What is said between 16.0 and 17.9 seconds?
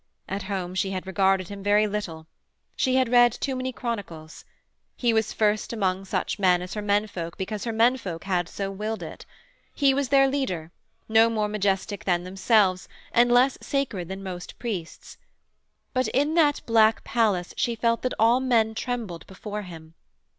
in that black palace she